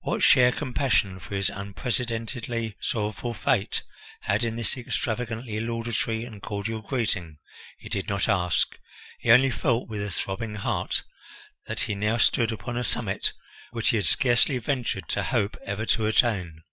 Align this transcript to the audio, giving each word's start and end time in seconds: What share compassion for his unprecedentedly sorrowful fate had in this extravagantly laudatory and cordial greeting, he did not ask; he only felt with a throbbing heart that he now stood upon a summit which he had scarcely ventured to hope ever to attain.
What 0.00 0.22
share 0.22 0.52
compassion 0.52 1.18
for 1.18 1.34
his 1.34 1.48
unprecedentedly 1.48 2.76
sorrowful 2.78 3.32
fate 3.32 3.82
had 4.20 4.44
in 4.44 4.56
this 4.56 4.76
extravagantly 4.76 5.60
laudatory 5.60 6.26
and 6.26 6.42
cordial 6.42 6.82
greeting, 6.82 7.38
he 7.78 7.88
did 7.88 8.06
not 8.06 8.28
ask; 8.28 8.76
he 9.18 9.30
only 9.30 9.50
felt 9.50 9.88
with 9.88 10.02
a 10.02 10.10
throbbing 10.10 10.56
heart 10.56 11.04
that 11.64 11.80
he 11.80 11.94
now 11.94 12.18
stood 12.18 12.52
upon 12.52 12.76
a 12.76 12.84
summit 12.84 13.32
which 13.70 13.88
he 13.88 13.96
had 13.96 14.04
scarcely 14.04 14.58
ventured 14.58 15.08
to 15.08 15.22
hope 15.22 15.56
ever 15.64 15.86
to 15.86 16.04
attain. 16.04 16.64